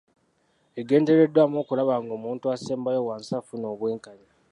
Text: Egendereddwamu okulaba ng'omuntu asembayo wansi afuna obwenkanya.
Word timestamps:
Egendereddwamu 0.79 1.55
okulaba 1.63 1.95
ng'omuntu 2.03 2.45
asembayo 2.55 2.99
wansi 3.07 3.31
afuna 3.39 3.65
obwenkanya. 3.73 4.29